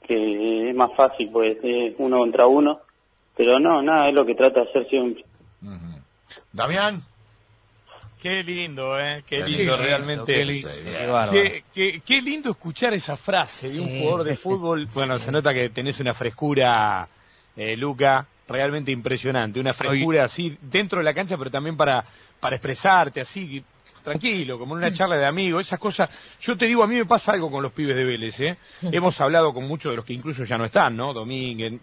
que 0.08 0.70
es 0.70 0.74
más 0.74 0.90
fácil, 0.96 1.28
pues 1.30 1.58
es 1.62 1.94
uno 1.98 2.18
contra 2.18 2.46
uno. 2.46 2.80
Pero 3.36 3.58
no, 3.60 3.82
nada, 3.82 4.08
es 4.08 4.14
lo 4.14 4.24
que 4.24 4.34
trato 4.34 4.60
de 4.64 4.70
hacer 4.70 4.88
siempre. 4.88 5.22
Ujú. 5.62 6.00
Damián, 6.52 7.02
Qué 8.24 8.42
lindo, 8.42 8.98
¿eh? 8.98 9.22
Qué 9.26 9.40
Qué 9.40 9.48
lindo, 9.50 9.76
realmente. 9.76 10.32
qué 10.32 10.44
lindo, 10.46 10.70
qué. 11.74 12.00
Qué, 12.02 12.22
lindo 12.22 12.52
escuchar 12.52 12.94
esa 12.94 13.16
frase 13.18 13.68
de 13.68 13.78
un 13.80 13.86
Sí. 13.86 14.00
jugador 14.00 14.24
de 14.26 14.34
fútbol. 14.34 14.88
Bueno, 14.94 15.18
se 15.18 15.30
nota 15.30 15.52
que 15.52 15.68
tenés 15.68 16.00
una 16.00 16.14
frescura, 16.14 17.06
eh, 17.54 17.76
Luca, 17.76 18.26
realmente 18.48 18.90
impresionante. 18.90 19.60
Una 19.60 19.74
frescura 19.74 20.24
así 20.24 20.56
dentro 20.62 21.00
de 21.00 21.04
la 21.04 21.12
cancha, 21.12 21.36
pero 21.36 21.50
también 21.50 21.76
para, 21.76 22.02
para 22.40 22.56
expresarte 22.56 23.20
así, 23.20 23.62
tranquilo, 24.02 24.58
como 24.58 24.72
en 24.74 24.78
una 24.84 24.92
charla 24.94 25.18
de 25.18 25.26
amigos. 25.26 25.66
Esas 25.66 25.78
cosas. 25.78 26.08
Yo 26.40 26.56
te 26.56 26.64
digo, 26.64 26.82
a 26.82 26.86
mí 26.86 26.96
me 26.96 27.04
pasa 27.04 27.32
algo 27.32 27.50
con 27.50 27.62
los 27.62 27.72
pibes 27.72 27.94
de 27.94 28.04
Vélez, 28.04 28.40
¿eh? 28.40 28.56
Hemos 28.90 29.20
hablado 29.20 29.52
con 29.52 29.68
muchos 29.68 29.92
de 29.92 29.96
los 29.96 30.04
que 30.06 30.14
incluso 30.14 30.44
ya 30.44 30.56
no 30.56 30.64
están, 30.64 30.96
¿no? 30.96 31.12
Domínguez, 31.12 31.74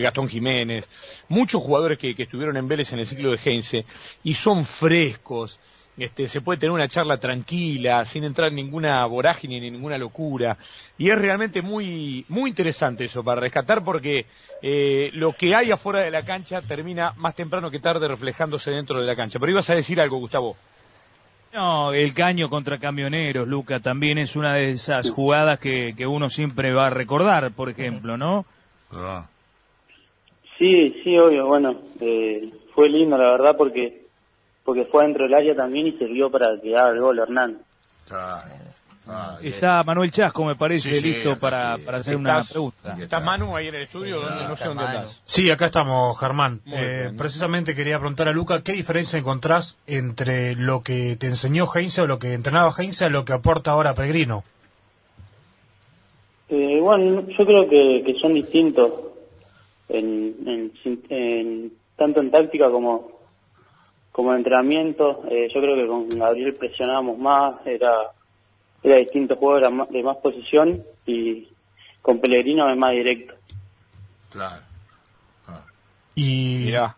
Gastón 0.00 0.28
Jiménez, 0.28 0.88
muchos 1.28 1.62
jugadores 1.62 1.98
que, 1.98 2.14
que 2.14 2.24
estuvieron 2.24 2.56
en 2.56 2.68
Vélez 2.68 2.92
en 2.92 2.98
el 2.98 3.06
ciclo 3.06 3.30
de 3.30 3.40
Heinze 3.44 3.84
y 4.22 4.34
son 4.34 4.64
frescos. 4.64 5.60
Este, 5.96 6.26
se 6.26 6.40
puede 6.40 6.58
tener 6.58 6.72
una 6.72 6.88
charla 6.88 7.18
tranquila, 7.18 8.04
sin 8.04 8.24
entrar 8.24 8.48
en 8.48 8.56
ninguna 8.56 9.06
vorágine 9.06 9.60
ni 9.60 9.70
ninguna 9.70 9.96
locura. 9.96 10.56
Y 10.98 11.10
es 11.10 11.18
realmente 11.18 11.62
muy, 11.62 12.24
muy 12.28 12.50
interesante 12.50 13.04
eso 13.04 13.22
para 13.22 13.40
rescatar 13.40 13.84
porque 13.84 14.26
eh, 14.60 15.10
lo 15.12 15.32
que 15.34 15.54
hay 15.54 15.70
afuera 15.70 16.02
de 16.02 16.10
la 16.10 16.22
cancha 16.22 16.60
termina 16.60 17.12
más 17.16 17.36
temprano 17.36 17.70
que 17.70 17.78
tarde 17.78 18.08
reflejándose 18.08 18.72
dentro 18.72 18.98
de 19.00 19.06
la 19.06 19.14
cancha. 19.14 19.38
Pero 19.38 19.52
ibas 19.52 19.70
a 19.70 19.76
decir 19.76 20.00
algo, 20.00 20.18
Gustavo. 20.18 20.56
No, 21.52 21.92
el 21.92 22.12
caño 22.14 22.50
contra 22.50 22.78
camioneros, 22.78 23.46
Luca, 23.46 23.78
también 23.78 24.18
es 24.18 24.34
una 24.34 24.54
de 24.54 24.72
esas 24.72 25.10
jugadas 25.10 25.60
que, 25.60 25.94
que 25.96 26.04
uno 26.04 26.28
siempre 26.28 26.72
va 26.72 26.88
a 26.88 26.90
recordar, 26.90 27.52
por 27.52 27.70
ejemplo, 27.70 28.16
¿no? 28.16 28.44
Ah, 28.90 29.28
Sí, 30.58 31.00
sí, 31.02 31.18
obvio. 31.18 31.46
Bueno, 31.46 31.76
eh, 32.00 32.50
fue 32.74 32.88
lindo, 32.88 33.16
la 33.18 33.30
verdad, 33.30 33.56
porque 33.56 34.04
porque 34.64 34.86
fue 34.86 35.04
dentro 35.04 35.24
del 35.24 35.34
área 35.34 35.54
también 35.54 35.86
y 35.88 35.92
sirvió 35.92 36.30
para 36.30 36.58
que 36.60 36.74
haga 36.76 36.90
el 36.90 37.00
gol 37.00 37.18
Hernán. 37.18 37.58
claro. 38.08 38.42
Ah, 39.06 39.36
y- 39.42 39.48
Está 39.48 39.84
Manuel 39.84 40.10
Chasco, 40.10 40.46
me 40.46 40.56
parece, 40.56 40.88
Sí, 40.88 40.94
sí, 40.94 41.06
listo 41.12 41.38
para, 41.38 41.76
para 41.84 41.98
hacer 41.98 42.16
una 42.16 42.38
¿Estás- 42.38 42.52
pregunta. 42.52 42.96
¿Estás 42.98 43.22
Manu 43.22 43.54
ahí 43.54 43.68
en 43.68 43.74
el 43.74 43.82
estudio? 43.82 44.16
Sí, 44.18 44.24
¿Dónde? 44.24 44.42
no 44.44 44.48
sé 44.48 44.54
está 44.54 44.68
dónde 44.68 44.84
estás. 44.84 45.22
Sí, 45.26 45.50
acá 45.50 45.66
estamos, 45.66 46.18
Germán. 46.18 46.62
Eh, 46.64 47.12
precisamente 47.14 47.74
quería 47.74 47.98
preguntar 47.98 48.28
a 48.28 48.32
Luca, 48.32 48.62
¿qué 48.62 48.72
diferencia 48.72 49.18
encontrás 49.18 49.76
entre 49.86 50.54
lo 50.54 50.82
que 50.82 51.16
te 51.16 51.26
enseñó 51.26 51.66
Heinze 51.74 52.00
o 52.00 52.06
lo 52.06 52.18
que 52.18 52.32
entrenaba 52.32 52.72
Heinze 52.78 53.04
a 53.04 53.10
lo 53.10 53.26
que 53.26 53.34
aporta 53.34 53.72
ahora 53.72 53.92
Pellegrino? 53.94 54.42
Eh, 56.48 56.78
bueno, 56.80 57.26
yo 57.28 57.44
creo 57.46 57.68
que, 57.68 58.02
que 58.06 58.14
son 58.20 58.32
distintos, 58.32 58.90
en, 59.88 60.72
en- 60.84 61.02
en- 61.08 61.72
tanto 61.96 62.20
en 62.20 62.30
táctica 62.30 62.70
como, 62.70 63.10
como 64.12 64.32
en 64.32 64.38
entrenamiento. 64.38 65.24
Eh, 65.30 65.48
yo 65.54 65.60
creo 65.60 65.76
que 65.76 65.86
con 65.86 66.08
Gabriel 66.08 66.54
presionábamos 66.54 67.18
más, 67.18 67.54
era, 67.66 68.10
era 68.82 68.96
distinto 68.96 69.36
juego, 69.36 69.58
era 69.58 69.70
más- 69.70 69.88
de 69.90 70.02
más 70.02 70.16
posición 70.18 70.82
y 71.06 71.48
con 72.02 72.20
Pellegrino 72.20 72.68
es 72.70 72.76
más 72.76 72.92
directo. 72.92 73.34
Claro. 74.30 74.62
Y 76.16 76.62
Mirá. 76.66 76.96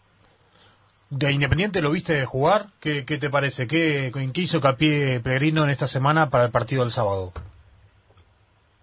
de 1.10 1.32
Independiente 1.32 1.80
lo 1.80 1.90
viste 1.90 2.24
jugar, 2.26 2.66
¿qué, 2.80 3.04
qué 3.06 3.16
te 3.18 3.30
parece? 3.30 3.66
¿Qué, 3.66 4.08
¿En 4.14 4.32
qué 4.32 4.42
hizo 4.42 4.60
capié 4.60 5.20
Pellegrino 5.20 5.64
en 5.64 5.70
esta 5.70 5.86
semana 5.86 6.28
para 6.28 6.44
el 6.44 6.50
partido 6.50 6.82
del 6.82 6.90
sábado? 6.92 7.32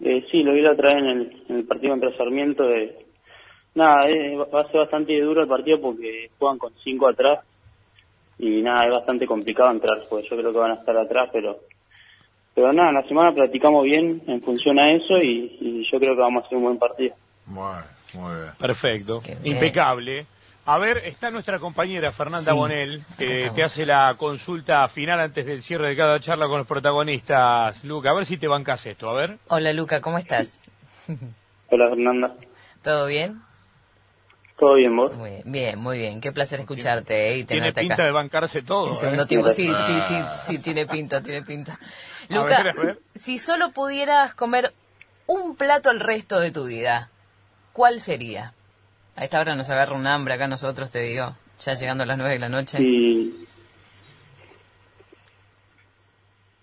Eh, 0.02 0.26
sí, 0.32 0.42
lo 0.44 0.54
vi 0.54 0.62
la 0.62 0.72
otra 0.72 0.90
vez 0.94 1.04
en 1.04 1.08
el, 1.08 1.44
en 1.50 1.56
el 1.58 1.64
partido 1.66 1.94
contra 1.94 2.18
Sarmiento. 2.18 2.64
De, 2.64 3.03
nada, 3.76 4.10
eh, 4.10 4.36
va 4.36 4.62
a 4.62 4.68
ser 4.68 4.82
bastante 4.82 5.20
duro 5.20 5.42
el 5.42 5.48
partido 5.48 5.82
porque 5.82 6.30
juegan 6.38 6.58
con 6.58 6.74
cinco 6.84 7.08
atrás 7.08 7.40
y 8.40 8.62
nada, 8.62 8.86
es 8.86 8.92
bastante 8.92 9.26
complicado 9.28 9.72
entrar, 9.72 10.04
porque 10.10 10.28
yo 10.30 10.38
creo 10.38 10.52
que 10.52 10.60
van 10.60 10.72
a 10.72 10.76
estar 10.76 10.98
atrás, 10.98 11.30
pero 11.32 11.60
pero 12.56 12.72
nada, 12.72 12.90
en 12.90 12.96
la 12.96 13.08
semana 13.08 13.34
practicamos 13.34 13.84
bien 13.84 14.22
en 14.28 14.42
función 14.42 14.78
a 14.78 14.92
eso 14.92 15.18
y, 15.18 15.58
y 15.60 15.92
yo 15.92 16.00
creo 16.00 16.16
que 16.16 16.22
vamos 16.22 16.44
a 16.44 16.46
hacer 16.46 16.58
un 16.58 16.66
buen 16.66 16.78
partido. 16.78 17.16
Bueno, 17.48 17.84
muy 18.14 18.36
bien. 18.36 18.52
Perfecto. 18.60 19.22
Qué 19.22 19.36
bien. 19.36 19.56
Impecable. 19.56 20.28
A 20.66 20.78
ver, 20.78 21.00
está 21.00 21.30
nuestra 21.30 21.60
compañera 21.60 22.12
Fernanda 22.12 22.52
Sí, 22.52 22.58
Bonel, 22.58 23.02
que 23.18 23.52
te 23.54 23.64
hace 23.64 23.86
la 23.86 24.16
consulta 24.18 24.88
final 24.88 25.20
antes 25.20 25.46
del 25.46 25.62
cierre 25.62 25.90
de 25.90 25.96
cada 25.98 26.20
charla 26.22 26.48
con 26.48 26.60
los 26.60 26.68
protagonistas. 26.68 27.84
Luca, 27.84 28.12
a 28.12 28.14
ver 28.14 28.26
si 28.26 28.38
te 28.38 28.48
bancas 28.48 28.86
esto, 28.86 29.10
a 29.10 29.14
ver. 29.14 29.38
Hola 29.50 29.74
Luca, 29.74 30.00
¿cómo 30.00 30.20
estás? 30.20 30.62
Hola 31.70 31.90
Fernanda, 31.90 32.36
¿Todo 32.82 33.08
bien? 33.08 33.42
¿Todo 34.64 34.76
bien 34.76 34.96
vos? 34.96 35.14
Muy 35.18 35.30
bien, 35.32 35.44
bien, 35.46 35.80
muy 35.80 35.98
bien. 35.98 36.22
Qué 36.22 36.32
placer 36.32 36.62
escucharte 36.62 37.32
eh, 37.34 37.38
y 37.40 37.44
Tiene 37.44 37.74
tenerte 37.74 37.82
pinta 37.82 37.94
acá. 37.96 38.06
de 38.06 38.12
bancarse 38.12 38.62
todo. 38.62 38.92
En 39.04 39.16
¿eh? 39.16 39.26
sí, 39.28 39.44
sí, 39.54 40.00
sí, 40.08 40.16
sí, 40.48 40.58
tiene 40.60 40.86
pinta, 40.86 41.22
tiene 41.22 41.42
pinta. 41.42 41.74
A 42.30 42.34
Luca, 42.34 42.64
ver, 42.64 42.80
a 42.80 42.84
ver. 42.86 43.00
si 43.16 43.38
solo 43.38 43.72
pudieras 43.72 44.34
comer 44.34 44.74
un 45.28 45.58
plato 45.58 45.92
el 45.92 46.00
resto 46.00 46.40
de 46.40 46.52
tu 46.52 46.64
vida, 46.66 47.10
¿cuál 47.74 48.00
sería? 48.00 48.54
A 49.18 49.24
esta 49.26 49.42
hora 49.42 49.56
nos 49.56 49.70
agarra 49.70 49.98
un 49.98 50.08
hambre 50.08 50.36
acá 50.36 50.48
nosotros, 50.48 50.90
te 50.90 51.00
digo, 51.02 51.36
ya 51.60 51.74
llegando 51.74 52.04
a 52.04 52.06
las 52.06 52.18
nueve 52.18 52.34
de 52.36 52.40
la 52.40 52.50
noche. 52.50 52.78
Y 52.82 53.46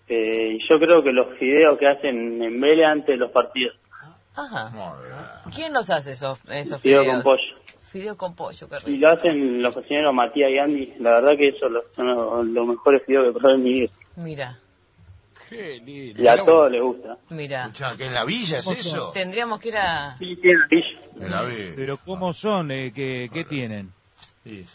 eh, 0.07 0.57
yo 0.69 0.79
creo 0.79 1.03
que 1.03 1.11
los 1.13 1.37
fideos 1.37 1.77
que 1.77 1.87
hacen 1.87 2.41
en 2.41 2.59
Vélez 2.59 2.87
antes 2.87 3.07
de 3.09 3.17
los 3.17 3.31
partidos, 3.31 3.77
Ajá. 4.33 4.71
¿Quién 5.53 5.73
los 5.73 5.89
hace 5.89 6.13
esos, 6.13 6.39
esos 6.49 6.81
fideos 6.81 7.03
fideos? 7.03 7.23
con 7.23 7.23
pollo. 7.23 7.60
Fideo 7.91 8.15
con 8.17 8.35
pollo, 8.35 8.69
qué 8.69 8.75
Y 8.87 8.93
rico. 8.95 9.07
lo 9.07 9.13
hacen 9.13 9.61
los 9.61 9.73
cocineros 9.73 10.13
Matías 10.13 10.49
y 10.51 10.57
Andy. 10.57 10.93
La 10.99 11.11
verdad 11.11 11.35
que 11.37 11.49
esos 11.49 11.69
los- 11.71 11.83
son 11.95 12.07
los, 12.07 12.45
los 12.47 12.67
mejores 12.67 13.01
fideos 13.05 13.25
que 13.33 13.39
probé 13.39 13.55
en 13.55 13.63
mi 13.63 13.73
vida. 13.73 13.91
Mira, 14.15 14.57
Qué 15.49 15.81
lindo. 15.83 16.21
Y 16.23 16.27
a 16.27 16.37
todos 16.45 16.71
les 16.71 16.81
gusta. 16.81 17.17
mira. 17.29 17.63
Escuchá, 17.65 17.97
¿que 17.97 18.05
en 18.05 18.13
la 18.13 18.23
villa 18.23 18.59
es 18.59 18.67
eso? 18.67 19.11
Tendríamos 19.13 19.59
que 19.59 19.67
ir 19.67 19.75
a... 19.77 20.15
Sí, 20.17 20.37
tienen 20.37 20.61
pillo. 20.69 20.99
En 21.19 21.29
la 21.31 21.41
villa. 21.43 21.73
Pero 21.75 21.97
¿cómo 22.05 22.33
son? 22.33 22.71
Eh, 22.71 22.93
¿qué, 22.95 23.29
¿Qué 23.33 23.43
tienen? 23.43 23.91
Sí. 24.45 24.65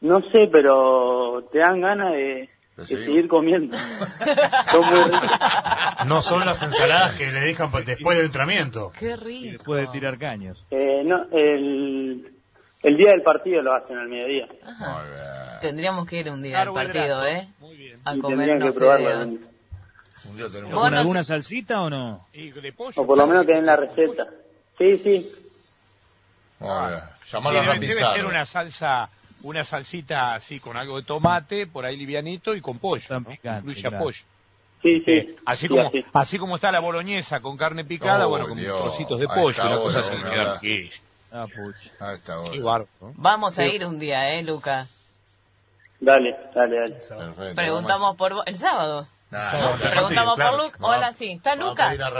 No 0.00 0.20
sé, 0.32 0.48
pero 0.50 1.48
te 1.52 1.58
dan 1.58 1.80
ganas 1.80 2.12
de, 2.14 2.50
seguir. 2.84 3.28
comiendo. 3.28 3.76
son 4.72 4.84
muy 4.90 5.04
ricos. 5.04 5.30
No 6.06 6.22
son 6.22 6.44
las 6.44 6.60
ensaladas 6.62 7.14
que 7.14 7.30
le 7.30 7.40
dejan 7.40 7.70
pa- 7.70 7.82
después 7.82 8.16
del 8.16 8.26
entrenamiento. 8.26 8.90
Qué 8.98 9.10
Y 9.10 9.14
rico. 9.16 9.52
después 9.52 9.80
de 9.82 9.92
tirar 9.92 10.18
caños. 10.18 10.66
Eh, 10.72 11.02
no, 11.04 11.26
el, 11.30 12.32
el 12.82 12.96
día 12.96 13.10
del 13.10 13.22
partido 13.22 13.62
lo 13.62 13.74
hacen 13.74 13.96
al 13.98 14.08
mediodía. 14.08 14.48
Ajá. 14.64 14.98
Muy 15.02 15.10
bien. 15.10 15.60
Tendríamos 15.60 16.06
que 16.06 16.20
ir 16.20 16.30
un 16.30 16.42
día 16.42 16.62
al 16.62 16.72
partido, 16.72 17.04
Carbohidrato. 17.20 17.26
¿eh? 17.26 17.48
Muy 17.58 17.76
bien. 17.76 18.00
A 18.04 18.14
y 18.14 18.20
que 18.20 18.72
probarlo. 18.72 19.38
¿Con 20.70 20.70
no 20.70 20.84
alguna 20.84 21.24
salsita 21.24 21.82
o 21.82 21.90
no? 21.90 22.26
Y 22.32 22.50
de 22.50 22.72
pollo. 22.72 23.00
O 23.02 23.06
por 23.06 23.16
lo 23.18 23.26
menos 23.26 23.46
que 23.46 23.54
den 23.54 23.66
la 23.66 23.76
receta. 23.76 24.26
Sí, 24.78 24.98
sí. 24.98 25.30
Bueno, 26.58 27.00
Sí, 27.24 27.32
llamalo 27.32 27.60
a 27.60 27.62
debe, 27.74 27.86
debe 27.86 28.04
ser 28.06 28.26
una 28.26 28.44
salsa, 28.44 29.08
una 29.42 29.64
salsita 29.64 30.34
así 30.34 30.60
con 30.60 30.76
algo 30.76 30.98
de 30.98 31.04
tomate, 31.04 31.66
por 31.66 31.86
ahí 31.86 31.96
livianito 31.96 32.54
y 32.54 32.60
con 32.60 32.78
pollo. 32.78 33.02
¿no? 33.20 33.24
picante, 33.24 33.60
Incluye 33.60 33.80
claro. 33.82 33.98
pollo. 34.04 34.18
Sí, 34.82 35.02
sí. 35.04 35.10
Eh, 35.12 35.36
así 35.46 35.62
Sí, 35.62 35.68
como 35.68 35.88
así. 35.88 36.04
así 36.12 36.38
como 36.38 36.54
está 36.56 36.72
la 36.72 36.80
boloñesa 36.80 37.40
con 37.40 37.56
carne 37.56 37.84
picada, 37.84 38.26
Oh, 38.26 38.30
bueno, 38.30 38.48
con 38.48 38.58
Dios. 38.58 38.78
trocitos 38.80 39.18
de 39.18 39.26
pollo, 39.28 39.62
una 39.66 39.76
cosa 39.76 39.98
así 40.00 40.16
Ah, 41.32 41.46
pucha. 41.46 41.92
A 42.00 42.14
esta 42.14 42.40
hora. 42.40 42.50
Qué 42.50 42.60
bárbaro. 42.60 42.88
¿no? 43.00 43.12
Vamos 43.16 43.58
a 43.58 43.66
ir 43.66 43.84
un 43.84 43.98
día, 43.98 44.34
¿eh, 44.34 44.42
Luca? 44.42 44.86
Dale, 46.00 46.36
dale, 46.54 46.76
dale. 46.76 46.94
Perfecto, 46.94 47.54
Preguntamos 47.54 48.00
vamos 48.00 48.16
por 48.16 48.34
vos. 48.34 48.42
¿El 48.46 48.56
sábado? 48.56 49.06
no, 49.30 49.38
Preguntamos 49.90 50.34
claro. 50.34 50.56
por 50.56 50.64
Luca. 50.64 50.78
Hola, 50.80 51.12
sí. 51.12 51.32
¿Está 51.32 51.54
Vamos 51.54 51.70
Luca? 51.70 51.88
a 51.88 51.94
ir 51.94 52.02
a 52.02 52.10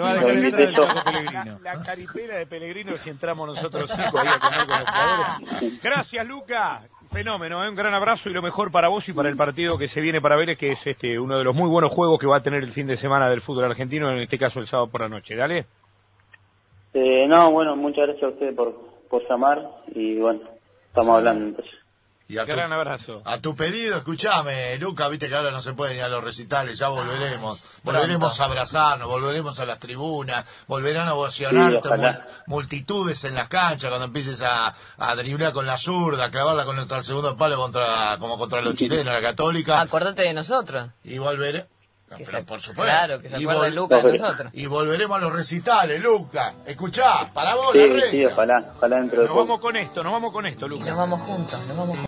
va 0.00 0.10
a 0.10 0.14
dejar 0.14 0.60
el 0.60 0.72
Loco 0.72 0.94
La, 0.94 1.58
la 1.62 1.82
caripela 1.82 2.36
de 2.36 2.46
Pellegrino 2.46 2.96
si 2.96 3.10
entramos 3.10 3.46
nosotros 3.46 3.90
cinco 3.96 4.18
ahí 4.18 4.28
a 4.28 4.38
comer 4.38 4.66
con 4.66 4.76
los 4.76 4.88
jugadores. 4.88 5.82
Gracias, 5.82 6.26
Luca. 6.26 6.82
Fenómeno, 7.10 7.62
¿eh? 7.62 7.68
un 7.68 7.74
gran 7.74 7.92
abrazo 7.92 8.30
y 8.30 8.32
lo 8.32 8.40
mejor 8.40 8.72
para 8.72 8.88
vos 8.88 9.06
y 9.10 9.12
para 9.12 9.28
el 9.28 9.36
partido 9.36 9.76
que 9.76 9.86
se 9.86 10.00
viene 10.00 10.22
para 10.22 10.34
Vélez, 10.34 10.56
que 10.56 10.70
es 10.70 10.86
este 10.86 11.18
uno 11.18 11.36
de 11.36 11.44
los 11.44 11.54
muy 11.54 11.68
buenos 11.68 11.92
juegos 11.92 12.18
que 12.18 12.26
va 12.26 12.38
a 12.38 12.42
tener 12.42 12.62
el 12.62 12.72
fin 12.72 12.86
de 12.86 12.96
semana 12.96 13.28
del 13.28 13.42
fútbol 13.42 13.64
argentino, 13.64 14.10
en 14.10 14.20
este 14.20 14.38
caso 14.38 14.60
el 14.60 14.66
sábado 14.66 14.88
por 14.88 15.02
la 15.02 15.10
noche. 15.10 15.36
Dale. 15.36 15.66
Eh, 16.94 17.26
no, 17.26 17.50
bueno, 17.50 17.74
muchas 17.76 18.06
gracias 18.06 18.22
a 18.24 18.28
ustedes 18.28 18.54
por, 18.54 18.74
por 19.08 19.26
llamar 19.28 19.62
y 19.94 20.16
bueno, 20.18 20.40
estamos 20.88 21.16
hablando 21.16 21.44
entonces. 21.46 21.72
Y 22.28 22.38
a 22.38 22.46
tu, 22.46 22.52
Gran 22.52 22.72
abrazo. 22.72 23.20
a 23.26 23.38
tu 23.40 23.54
pedido, 23.54 23.98
escuchame, 23.98 24.78
Luca, 24.78 25.08
viste 25.08 25.28
que 25.28 25.34
ahora 25.34 25.50
no 25.50 25.60
se 25.60 25.74
puede 25.74 25.96
ir 25.96 26.02
a 26.02 26.08
los 26.08 26.24
recitales, 26.24 26.78
ya 26.78 26.88
volveremos. 26.88 27.80
Volveremos 27.82 28.40
a 28.40 28.44
abrazarnos, 28.46 29.06
volveremos 29.08 29.58
a 29.60 29.66
las 29.66 29.78
tribunas, 29.78 30.46
volverán 30.66 31.08
a 31.08 31.14
ovacionarte 31.14 31.80
Sí, 31.82 31.94
mul- 31.94 32.24
multitudes 32.46 33.24
en 33.24 33.34
las 33.34 33.48
canchas 33.48 33.90
cuando 33.90 34.06
empieces 34.06 34.40
a, 34.42 34.74
a 34.96 35.14
driblar 35.14 35.52
con 35.52 35.66
la 35.66 35.76
zurda, 35.76 36.26
a 36.26 36.30
clavarla 36.30 36.64
contra 36.64 36.96
el 36.98 37.04
segundo 37.04 37.36
palo 37.36 37.56
contra, 37.58 38.16
como 38.18 38.38
contra 38.38 38.62
los 38.62 38.76
chilenos, 38.76 39.12
la 39.12 39.20
católica. 39.20 39.80
Acordate 39.80 40.22
de 40.22 40.32
nosotros. 40.32 40.88
Y 41.04 41.18
volveré. 41.18 41.66
Que 42.16 42.24
pero 42.24 42.38
se- 42.38 42.44
por 42.44 42.60
supuesto. 42.60 42.84
Claro, 42.84 43.20
que 43.20 43.28
se 43.28 43.40
Y 43.40 43.44
acuerde 43.44 43.70
vol- 43.70 43.74
Luca 43.74 43.96
de 43.98 44.02
No, 44.02 44.08
nosotros. 44.18 44.50
Y 44.54 44.66
volveremos 44.66 45.16
a 45.18 45.20
los 45.20 45.32
recitales, 45.32 46.00
Luca. 46.02 46.54
Escuchá, 46.66 47.30
para 47.32 47.54
vos 47.54 47.72
Sí, 47.72 47.86
la 47.88 48.10
sí, 48.10 48.26
ojalá, 48.26 48.72
ojalá 48.76 48.96
dentro 48.96 49.22
de 49.22 49.28
Nos 49.28 49.36
vamos 49.36 49.60
con 49.60 49.76
esto, 49.76 50.02
nos 50.02 50.12
vamos 50.12 50.32
con 50.32 50.46
esto, 50.46 50.66
Y 50.66 50.68
Luca. 50.70 50.84
nos 50.86 50.96
vamos 50.98 51.20
juntos, 51.22 51.60
nos 51.66 51.76
vamos 51.76 51.86
juntos. 51.86 52.00